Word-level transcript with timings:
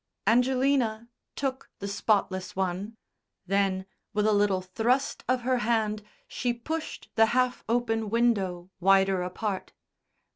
Angelina 0.25 1.09
took 1.35 1.69
the 1.77 1.87
spotless 1.87 2.55
one; 2.55 2.97
then 3.45 3.85
with 4.15 4.25
a 4.25 4.33
little 4.33 4.61
thrust 4.63 5.23
of 5.29 5.41
her 5.41 5.57
hand 5.59 6.01
she 6.27 6.55
pushed 6.55 7.11
the 7.13 7.27
half 7.37 7.63
open 7.69 8.09
window 8.09 8.71
wider 8.79 9.21
apart. 9.21 9.73